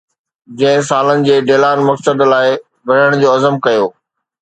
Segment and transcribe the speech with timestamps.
[0.61, 2.51] ڇهن سالن جي ڊيلان مقصد لاءِ
[2.87, 3.89] وڙهڻ جو عزم ڪيو.